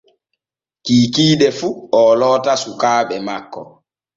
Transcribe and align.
Kikiiɗe 0.83 1.47
fu 1.57 1.67
o 1.99 2.01
loota 2.19 2.53
sukaaɓe 2.63 3.15
makko. 3.27 3.61